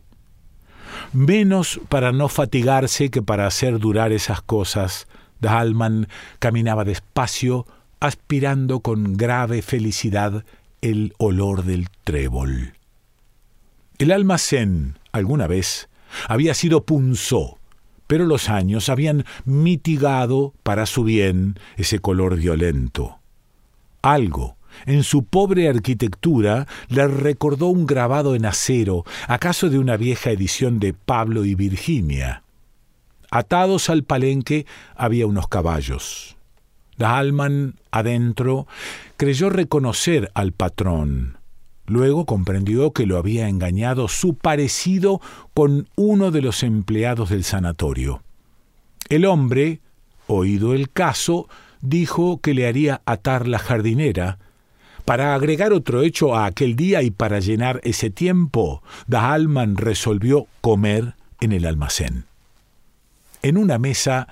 menos 1.14 1.80
para 1.90 2.12
no 2.12 2.28
fatigarse 2.28 3.10
que 3.10 3.22
para 3.22 3.48
hacer 3.48 3.80
durar 3.80 4.12
esas 4.12 4.42
cosas. 4.42 5.08
Dahlman 5.40 6.08
caminaba 6.40 6.84
despacio, 6.84 7.66
aspirando 8.00 8.82
con 8.82 9.16
grave 9.16 9.62
felicidad 9.62 10.44
el 10.82 11.14
olor 11.18 11.64
del 11.64 11.90
trébol. 12.04 12.74
El 13.98 14.12
almacén, 14.12 14.98
alguna 15.12 15.48
vez, 15.48 15.89
había 16.28 16.54
sido 16.54 16.84
punzó, 16.86 17.58
pero 18.08 18.26
los 18.26 18.50
años 18.50 18.90
habían 18.90 19.26
mitigado 19.46 20.54
para 20.64 20.86
su 20.86 21.04
bien 21.04 21.60
ese 21.78 22.00
color 22.00 22.38
violento. 22.38 23.20
Algo, 24.02 24.58
en 24.86 25.04
su 25.04 25.24
pobre 25.24 25.68
arquitectura 25.68 26.68
le 26.88 27.08
recordó 27.08 27.68
un 27.68 27.86
grabado 27.86 28.36
en 28.36 28.46
acero, 28.46 29.04
acaso 29.28 29.70
de 29.70 29.80
una 29.80 29.98
vieja 29.98 30.32
edición 30.32 30.80
de 30.80 30.94
Pablo 30.94 31.46
y 31.46 31.56
Virginia. 31.56 32.44
Atados 33.32 33.90
al 33.90 34.04
palenque 34.04 34.66
había 34.96 35.28
unos 35.28 35.48
caballos. 35.48 36.38
Dahlman, 36.98 37.76
adentro, 37.92 38.68
creyó 39.18 39.50
reconocer 39.50 40.32
al 40.34 40.52
patrón. 40.52 41.39
Luego 41.90 42.28
comprendió 42.28 42.94
que 42.94 43.08
lo 43.08 43.18
había 43.18 43.50
engañado 43.50 44.08
su 44.08 44.36
parecido 44.36 45.22
con 45.56 45.90
uno 45.96 46.30
de 46.30 46.44
los 46.44 46.62
empleados 46.62 47.30
del 47.30 47.44
sanatorio. 47.44 48.22
El 49.10 49.26
hombre, 49.26 49.82
oído 50.28 50.76
el 50.76 50.92
caso, 50.92 51.50
dijo 51.82 52.40
que 52.42 52.54
le 52.54 52.68
haría 52.68 53.02
atar 53.06 53.48
la 53.48 53.58
jardinera, 53.58 54.38
Para 55.04 55.34
agregar 55.34 55.74
otro 55.74 56.04
hecho 56.04 56.36
a 56.36 56.46
aquel 56.46 56.76
día 56.76 57.02
y 57.02 57.10
para 57.10 57.40
llenar 57.40 57.82
ese 57.84 58.12
tiempo, 58.12 58.84
Dahalman 59.08 59.76
resolvió 59.76 60.46
comer 60.62 61.16
en 61.42 61.52
el 61.52 61.66
almacén. 61.66 62.26
En 63.42 63.58
una 63.58 63.80
mesa 63.80 64.28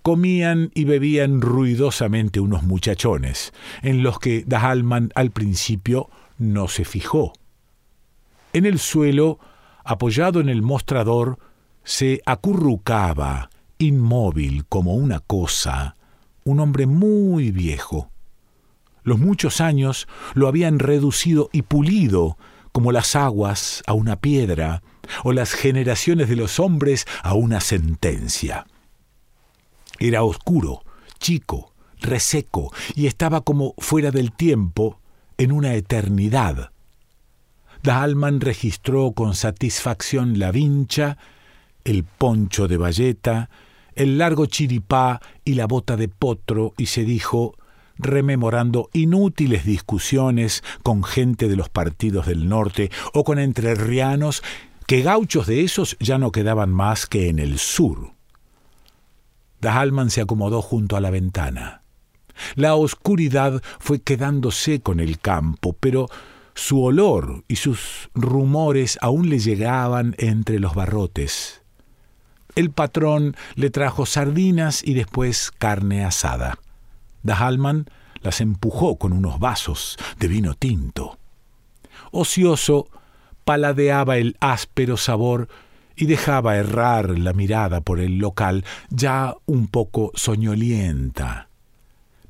comían 0.00 0.70
y 0.74 0.84
bebían 0.84 1.42
ruidosamente 1.42 2.40
unos 2.40 2.62
muchachones, 2.62 3.52
en 3.82 4.02
los 4.02 4.18
que 4.18 4.44
Dahalman 4.46 5.10
al 5.14 5.30
principio 5.32 6.08
no 6.38 6.68
se 6.68 6.84
fijó. 6.84 7.32
En 8.52 8.66
el 8.66 8.78
suelo, 8.78 9.38
apoyado 9.84 10.40
en 10.40 10.48
el 10.48 10.62
mostrador, 10.62 11.38
se 11.84 12.20
acurrucaba, 12.26 13.50
inmóvil 13.78 14.66
como 14.66 14.94
una 14.94 15.20
cosa, 15.20 15.96
un 16.44 16.60
hombre 16.60 16.86
muy 16.86 17.50
viejo. 17.50 18.10
Los 19.02 19.18
muchos 19.18 19.60
años 19.60 20.06
lo 20.34 20.48
habían 20.48 20.78
reducido 20.78 21.50
y 21.52 21.62
pulido 21.62 22.36
como 22.70 22.92
las 22.92 23.16
aguas 23.16 23.82
a 23.86 23.92
una 23.92 24.16
piedra 24.16 24.82
o 25.24 25.32
las 25.32 25.52
generaciones 25.52 26.28
de 26.28 26.36
los 26.36 26.60
hombres 26.60 27.06
a 27.22 27.34
una 27.34 27.60
sentencia. 27.60 28.66
Era 29.98 30.22
oscuro, 30.22 30.84
chico, 31.18 31.72
reseco 32.00 32.72
y 32.94 33.06
estaba 33.06 33.42
como 33.42 33.74
fuera 33.78 34.10
del 34.10 34.32
tiempo 34.32 35.01
en 35.42 35.50
una 35.50 35.74
eternidad. 35.74 36.70
Dahlman 37.82 38.40
registró 38.40 39.10
con 39.10 39.34
satisfacción 39.34 40.38
la 40.38 40.52
vincha, 40.52 41.18
el 41.84 42.04
poncho 42.04 42.68
de 42.68 42.76
bayeta, 42.76 43.50
el 43.96 44.18
largo 44.18 44.46
chiripá 44.46 45.20
y 45.44 45.54
la 45.54 45.66
bota 45.66 45.96
de 45.96 46.06
potro 46.06 46.74
y 46.78 46.86
se 46.86 47.04
dijo, 47.04 47.56
rememorando 47.98 48.88
inútiles 48.92 49.64
discusiones 49.64 50.62
con 50.84 51.02
gente 51.02 51.48
de 51.48 51.56
los 51.56 51.68
partidos 51.68 52.26
del 52.26 52.48
norte 52.48 52.92
o 53.12 53.24
con 53.24 53.40
entrerrianos, 53.40 54.44
que 54.86 55.02
gauchos 55.02 55.48
de 55.48 55.62
esos 55.62 55.96
ya 55.98 56.18
no 56.18 56.30
quedaban 56.30 56.70
más 56.70 57.06
que 57.06 57.28
en 57.28 57.40
el 57.40 57.58
sur. 57.58 58.12
Dahalman 59.60 60.10
se 60.10 60.20
acomodó 60.20 60.62
junto 60.62 60.96
a 60.96 61.00
la 61.00 61.10
ventana. 61.10 61.81
La 62.54 62.74
oscuridad 62.74 63.62
fue 63.78 64.00
quedándose 64.00 64.80
con 64.80 65.00
el 65.00 65.18
campo, 65.18 65.74
pero 65.78 66.08
su 66.54 66.82
olor 66.82 67.44
y 67.48 67.56
sus 67.56 68.10
rumores 68.14 68.98
aún 69.00 69.28
le 69.28 69.38
llegaban 69.38 70.14
entre 70.18 70.58
los 70.58 70.74
barrotes. 70.74 71.62
El 72.54 72.70
patrón 72.70 73.34
le 73.54 73.70
trajo 73.70 74.04
sardinas 74.04 74.82
y 74.84 74.94
después 74.94 75.50
carne 75.50 76.04
asada. 76.04 76.58
Dahalman 77.22 77.86
las 78.20 78.40
empujó 78.40 78.96
con 78.96 79.12
unos 79.12 79.38
vasos 79.38 79.96
de 80.18 80.28
vino 80.28 80.54
tinto. 80.54 81.18
Ocioso, 82.10 82.88
paladeaba 83.44 84.18
el 84.18 84.36
áspero 84.40 84.96
sabor 84.96 85.48
y 85.96 86.06
dejaba 86.06 86.56
errar 86.56 87.18
la 87.18 87.32
mirada 87.32 87.80
por 87.80 88.00
el 88.00 88.18
local, 88.18 88.64
ya 88.90 89.34
un 89.46 89.68
poco 89.68 90.12
soñolienta. 90.14 91.48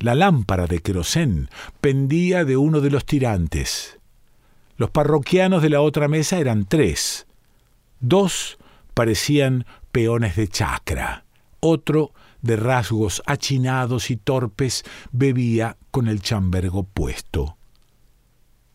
La 0.02 0.16
lámpara 0.16 0.66
de 0.66 0.80
querosén 0.80 1.49
pendía 1.80 2.44
de 2.44 2.56
uno 2.56 2.80
de 2.80 2.90
los 2.90 3.06
tirantes. 3.06 4.00
Los 4.76 4.90
parroquianos 4.90 5.62
de 5.62 5.71
la 5.71 5.80
otra 5.80 6.09
mesa 6.09 6.40
eran 6.40 6.64
tres. 6.64 7.28
Dos 8.00 8.59
parecían 8.94 9.64
peones 9.92 10.35
de 10.35 10.49
chacra. 10.49 11.25
Otro, 11.61 12.11
de 12.40 12.56
rasgos 12.56 13.23
achinados 13.26 14.11
y 14.11 14.16
torpes, 14.16 14.82
bebía 15.12 15.76
con 15.92 16.09
el 16.09 16.21
chambergo 16.21 16.82
puesto. 16.82 17.57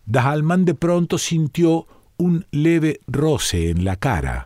Dahalman 0.05 0.63
de 0.63 0.75
pronto 0.75 1.17
sintió 1.17 1.87
un 2.15 2.45
leve 2.51 3.01
roce 3.05 3.69
en 3.69 3.83
la 3.83 3.97
cara. 3.97 4.45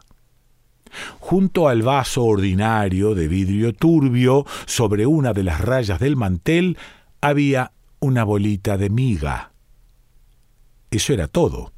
Junto 1.19 1.67
al 1.67 1.81
vaso 1.81 2.23
ordinario 2.23 3.15
de 3.15 3.27
vidrio 3.27 3.73
turbio, 3.73 4.45
sobre 4.65 5.05
una 5.05 5.33
de 5.33 5.43
las 5.43 5.61
rayas 5.61 5.99
del 5.99 6.15
mantel, 6.15 6.77
había 7.21 7.71
una 7.99 8.23
bolita 8.23 8.77
de 8.77 8.89
miga. 8.89 9.51
Eso 10.89 11.13
era 11.13 11.27
todo. 11.27 11.71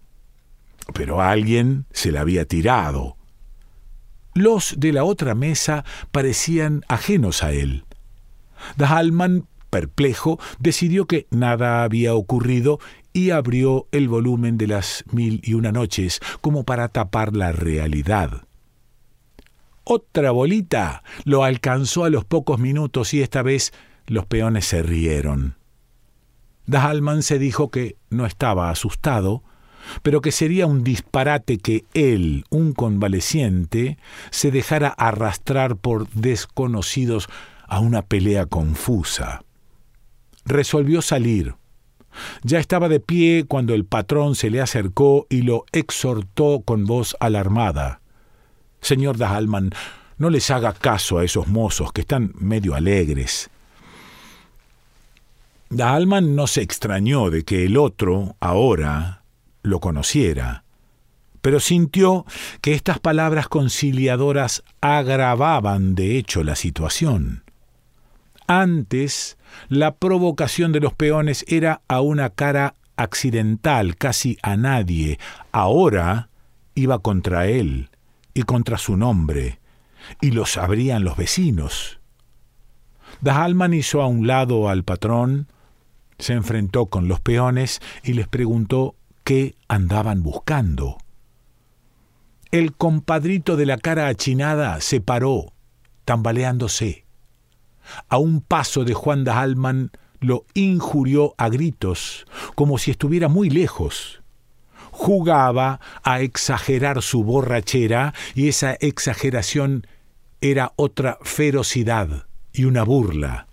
Pero 0.94 1.22
alguien 1.22 1.86
se 1.92 2.12
la 2.12 2.22
había 2.22 2.46
tirado. 2.46 3.18
Los 4.34 4.76
de 4.78 4.92
la 4.92 5.04
otra 5.04 5.36
mesa 5.36 5.86
parecían 6.12 6.82
ajenos 6.88 7.44
a 7.44 7.52
él. 7.52 7.86
Dahalman, 8.78 9.48
perplejo, 9.70 10.40
decidió 10.60 11.06
que 11.06 11.28
nada 11.30 11.84
había 11.84 12.16
ocurrido 12.16 12.80
y 13.14 13.30
abrió 13.30 13.88
el 13.92 14.08
volumen 14.08 14.58
de 14.58 14.68
las 14.68 15.04
mil 15.12 15.40
y 15.44 15.54
una 15.54 15.72
noches 15.72 16.20
como 16.42 16.64
para 16.64 16.88
tapar 16.90 17.36
la 17.36 17.52
realidad. 17.52 18.44
Otra 19.84 20.32
bolita 20.32 21.04
lo 21.26 21.44
alcanzó 21.44 22.06
a 22.06 22.10
los 22.10 22.24
pocos 22.26 22.60
minutos 22.60 23.14
y 23.14 23.22
esta 23.22 23.42
vez 23.42 23.74
los 24.08 24.26
peones 24.26 24.66
se 24.66 24.82
rieron. 24.82 25.58
Dahalman 26.66 27.24
se 27.24 27.40
dijo 27.40 27.70
que 27.70 27.98
no 28.10 28.26
estaba 28.26 28.70
asustado, 28.70 29.44
pero 30.02 30.22
que 30.22 30.32
sería 30.32 30.66
un 30.66 30.84
disparate 30.84 31.58
que 31.58 31.84
él, 31.94 32.46
un 32.50 32.72
convaleciente, 32.72 33.98
se 34.30 34.52
dejara 34.52 34.88
arrastrar 34.88 35.76
por 35.76 36.10
desconocidos 36.12 37.28
a 37.68 37.80
una 37.80 38.02
pelea 38.04 38.46
confusa. 38.46 39.44
Resolvió 40.46 41.02
salir. 41.02 41.56
Ya 42.44 42.60
estaba 42.60 42.90
de 42.90 43.00
pie 43.00 43.46
cuando 43.48 43.74
el 43.74 43.86
patrón 43.86 44.36
se 44.36 44.50
le 44.50 44.62
acercó 44.62 45.26
y 45.30 45.42
lo 45.42 45.66
exhortó 45.72 46.62
con 46.64 46.86
voz 46.86 47.18
alarmada. 47.20 48.03
Señor 48.84 49.18
Dahalman, 49.18 49.72
no 50.18 50.30
les 50.30 50.52
haga 50.52 50.74
caso 50.74 51.18
a 51.18 51.24
esos 51.24 51.48
mozos 51.48 51.94
que 51.94 52.02
están 52.02 52.34
medio 52.36 52.76
alegres. 52.76 53.50
Dahalman 55.70 56.36
no 56.36 56.48
se 56.48 56.62
extrañó 56.62 57.30
de 57.30 57.44
que 57.44 57.66
el 57.66 57.78
otro, 57.78 58.36
ahora, 58.42 59.24
lo 59.64 59.80
conociera, 59.80 60.66
pero 61.42 61.62
sintió 61.62 62.26
que 62.62 62.74
estas 62.74 63.00
palabras 63.00 63.48
conciliadoras 63.48 64.64
agravaban 64.82 65.96
de 65.96 66.18
hecho 66.18 66.44
la 66.44 66.56
situación. 66.56 67.44
Antes, 68.48 69.38
la 69.70 69.96
provocación 69.96 70.74
de 70.74 70.82
los 70.82 70.94
peones 70.94 71.46
era 71.48 71.82
a 71.88 72.02
una 72.02 72.30
cara 72.30 72.76
accidental, 72.98 73.96
casi 73.96 74.38
a 74.42 74.58
nadie. 74.58 75.20
Ahora 75.54 76.30
iba 76.76 77.00
contra 77.00 77.48
él 77.48 77.90
y 78.34 78.44
contra 78.44 78.78
su 78.78 78.98
nombre, 78.98 79.60
y 80.22 80.32
lo 80.32 80.46
sabrían 80.46 81.04
los 81.04 81.18
vecinos. 81.18 82.00
Dahalman 83.22 83.74
hizo 83.74 84.02
a 84.02 84.08
un 84.08 84.28
lado 84.28 84.70
al 84.70 84.84
patrón, 84.84 85.48
se 86.18 86.34
enfrentó 86.34 86.88
con 86.88 87.08
los 87.08 87.20
peones 87.20 87.82
y 88.04 88.14
les 88.14 88.28
preguntó 88.28 88.96
qué 89.24 89.56
andaban 89.68 90.24
buscando. 90.24 90.98
El 92.52 92.74
compadrito 92.74 93.56
de 93.56 93.66
la 93.66 93.78
cara 93.78 94.08
achinada 94.08 94.80
se 94.82 95.02
paró, 95.02 95.54
tambaleándose. 96.06 97.06
A 98.10 98.18
un 98.18 98.42
paso 98.42 98.86
de 98.86 98.94
Juan 98.94 99.24
Dahalman 99.24 99.92
lo 100.20 100.46
injurió 100.54 101.36
a 101.38 101.50
gritos, 101.50 102.26
como 102.56 102.78
si 102.78 102.92
estuviera 102.92 103.28
muy 103.28 103.50
lejos. 103.50 104.23
Jugaba 104.96 105.80
a 106.04 106.22
exagerar 106.22 107.02
su 107.02 107.24
borrachera 107.24 108.14
y 108.36 108.48
esa 108.48 108.74
exageración 108.76 109.88
era 110.40 110.72
otra 110.76 111.18
ferocidad 111.24 112.28
y 112.54 112.66
una 112.66 112.84
burla. 112.84 113.48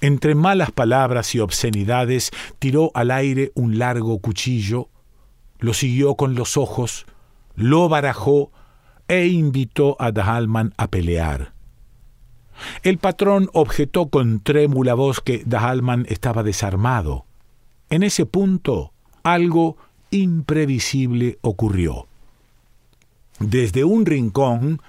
Entre 0.00 0.34
malas 0.34 0.70
palabras 0.70 1.34
y 1.34 1.40
obscenidades 1.40 2.30
tiró 2.58 2.90
al 2.94 3.10
aire 3.10 3.52
un 3.54 3.78
largo 3.78 4.20
cuchillo, 4.20 4.88
lo 5.58 5.74
siguió 5.74 6.14
con 6.14 6.34
los 6.34 6.56
ojos, 6.56 7.04
lo 7.54 7.90
barajó 7.90 8.50
e 9.08 9.26
invitó 9.26 9.96
a 10.00 10.12
Dahalman 10.12 10.72
a 10.78 10.88
pelear. 10.88 11.52
El 12.82 12.96
patrón 12.96 13.50
objetó 13.52 14.08
con 14.08 14.40
trémula 14.40 14.94
voz 14.94 15.20
que 15.20 15.42
Dahalman 15.44 16.06
estaba 16.08 16.42
desarmado. 16.42 17.26
En 17.90 18.02
ese 18.02 18.24
punto, 18.24 18.94
algo 19.22 19.76
imprevisible 20.12 21.38
ocurrió. 21.40 22.06
Desde 23.40 23.82
un 23.82 24.06
rincón 24.06 24.80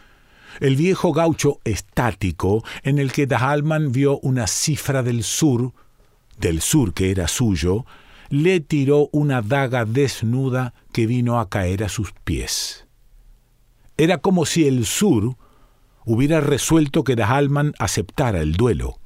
el 0.59 0.75
viejo 0.75 1.13
gaucho 1.13 1.59
estático 1.63 2.63
en 2.83 2.99
el 2.99 3.11
que 3.11 3.25
Dahalman 3.25 3.91
vio 3.91 4.19
una 4.19 4.45
cifra 4.45 5.01
del 5.01 5.23
sur, 5.23 5.73
del 6.39 6.61
sur 6.61 6.93
que 6.93 7.09
era 7.09 7.27
suyo, 7.27 7.85
le 8.29 8.59
tiró 8.59 9.09
una 9.11 9.41
daga 9.41 9.85
desnuda 9.85 10.73
que 10.91 11.07
vino 11.07 11.39
a 11.39 11.49
caer 11.49 11.83
a 11.83 11.89
sus 11.89 12.11
pies. 12.23 12.85
Era 13.97 14.19
como 14.19 14.45
si 14.45 14.67
el 14.67 14.85
sur 14.85 15.35
hubiera 16.05 16.41
resuelto 16.41 17.03
que 17.03 17.15
Dahalman 17.15 17.73
aceptara 17.79 18.41
el 18.41 18.53
duelo. 18.53 18.99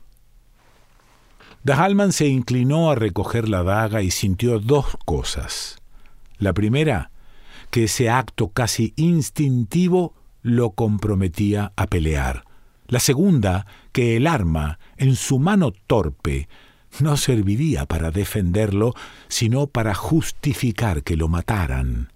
Dahalman 1.64 2.14
se 2.14 2.28
inclinó 2.28 2.90
a 2.90 2.96
recoger 2.96 3.50
la 3.50 3.64
daga 3.64 4.02
y 4.02 4.12
sintió 4.12 4.60
dos 4.60 4.98
cosas. 5.06 5.82
La 6.38 6.54
primera, 6.54 7.12
que 7.72 7.86
ese 7.86 8.10
acto 8.10 8.50
casi 8.50 8.94
instintivo 8.96 10.14
lo 10.42 10.72
comprometía 10.72 11.74
a 11.76 11.88
pelear. 11.88 12.44
La 12.88 13.00
segunda, 13.00 13.66
que 13.92 14.16
el 14.16 14.28
arma, 14.28 14.80
en 14.98 15.16
su 15.16 15.40
mano 15.40 15.72
torpe, 15.72 16.48
no 17.00 17.18
serviría 17.18 17.86
para 17.86 18.12
defenderlo, 18.12 18.94
sino 19.28 19.68
para 19.68 19.94
justificar 19.94 21.04
que 21.04 21.18
lo 21.18 21.28
mataran. 21.28 22.10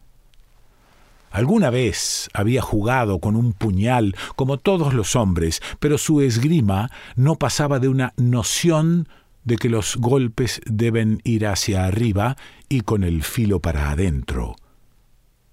Alguna 1.29 1.69
vez 1.69 2.29
había 2.33 2.61
jugado 2.61 3.19
con 3.19 3.35
un 3.35 3.53
puñal, 3.53 4.15
como 4.35 4.57
todos 4.57 4.93
los 4.93 5.15
hombres, 5.15 5.61
pero 5.79 5.97
su 5.97 6.21
esgrima 6.21 6.89
no 7.15 7.35
pasaba 7.35 7.79
de 7.79 7.87
una 7.87 8.13
noción 8.17 9.07
de 9.43 9.55
que 9.55 9.69
los 9.69 9.97
golpes 9.97 10.61
deben 10.65 11.21
ir 11.23 11.47
hacia 11.47 11.85
arriba 11.85 12.37
y 12.69 12.81
con 12.81 13.03
el 13.03 13.23
filo 13.23 13.59
para 13.59 13.91
adentro. 13.91 14.55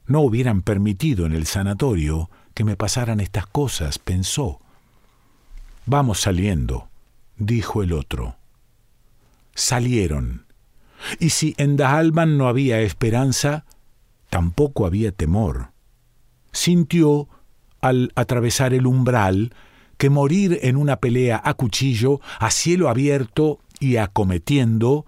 No 0.07 0.21
hubieran 0.21 0.63
permitido 0.63 1.27
en 1.27 1.33
el 1.33 1.47
sanatorio 1.47 2.31
que 2.55 2.65
me 2.65 2.77
pasaran 2.77 3.21
estas 3.21 3.47
cosas, 3.47 3.99
pensó. 3.99 4.61
Vamos 5.87 6.21
saliendo, 6.21 6.89
dijo 7.37 7.83
el 7.83 7.93
otro. 7.93 8.37
Salieron. 9.55 10.47
Y 11.19 11.31
si 11.31 11.55
en 11.57 11.77
Dahalman 11.77 12.37
no 12.37 12.49
había 12.49 12.81
esperanza, 12.81 13.65
tampoco 14.31 14.87
había 14.87 15.13
temor. 15.13 15.71
Sintió, 16.53 17.29
al 17.81 18.13
atravesar 18.17 18.75
el 18.75 18.87
umbral, 18.87 19.55
que 19.97 20.11
morir 20.11 20.59
en 20.63 20.77
una 20.77 20.97
pelea 20.97 21.41
a 21.45 21.55
cuchillo, 21.55 22.21
a 22.39 22.51
cielo 22.51 22.89
abierto 22.89 23.61
y 23.81 23.97
acometiendo, 23.97 25.07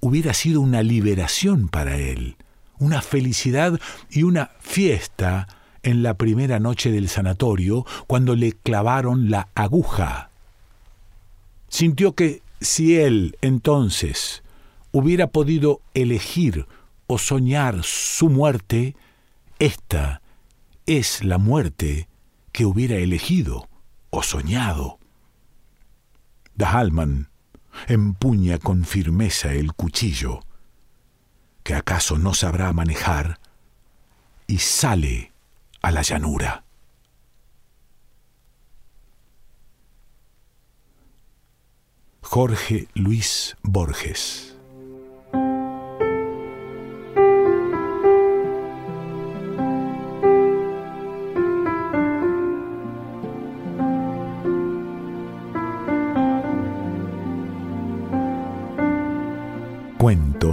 hubiera 0.00 0.34
sido 0.34 0.60
una 0.60 0.82
liberación 0.82 1.68
para 1.68 1.96
él, 1.96 2.36
una 2.78 3.02
felicidad 3.02 3.80
y 4.10 4.22
una 4.22 4.50
fiesta 4.60 5.48
en 5.82 6.02
la 6.02 6.14
primera 6.14 6.58
noche 6.58 6.90
del 6.90 7.08
sanatorio, 7.08 7.86
cuando 8.06 8.34
le 8.34 8.52
clavaron 8.52 9.30
la 9.30 9.48
aguja. 9.54 10.30
Sintió 11.68 12.14
que 12.14 12.42
si 12.60 12.96
él 12.96 13.36
entonces 13.40 14.42
hubiera 14.92 15.28
podido 15.28 15.80
elegir 15.94 16.66
o 17.06 17.18
soñar 17.18 17.82
su 17.82 18.28
muerte, 18.28 18.96
esta 19.58 20.22
es 20.86 21.22
la 21.22 21.38
muerte 21.38 22.08
que 22.52 22.64
hubiera 22.64 22.96
elegido 22.96 23.68
o 24.10 24.22
soñado. 24.22 24.98
Dahalman 26.54 27.28
empuña 27.88 28.58
con 28.58 28.84
firmeza 28.84 29.52
el 29.52 29.72
cuchillo, 29.72 30.40
que 31.62 31.74
acaso 31.74 32.18
no 32.18 32.34
sabrá 32.34 32.72
manejar, 32.72 33.38
y 34.46 34.58
sale 34.58 35.32
a 35.82 35.90
la 35.90 36.02
llanura. 36.02 36.64
Jorge 42.22 42.88
Luis 42.94 43.56
Borges 43.62 44.55